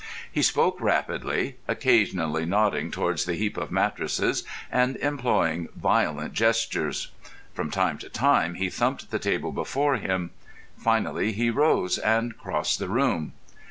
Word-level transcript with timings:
He 0.31 0.41
spoke 0.41 0.81
rapidly, 0.81 1.57
occasionally 1.67 2.43
nodding 2.43 2.89
towards 2.89 3.25
the 3.25 3.35
heap 3.35 3.55
of 3.55 3.69
mattresses 3.69 4.43
and 4.71 4.95
employing 4.95 5.67
violent 5.75 6.33
gestures. 6.33 7.09
From 7.53 7.69
time 7.69 7.99
to 7.99 8.09
time 8.09 8.55
he 8.55 8.67
thumped 8.71 9.11
the 9.11 9.19
table 9.19 9.51
before 9.51 9.97
him. 9.97 10.31
Finally 10.75 11.33
he 11.33 11.51
rose 11.51 11.99
and 11.99 12.35
crossed 12.35 12.79
the 12.79 12.89
room. 12.89 13.33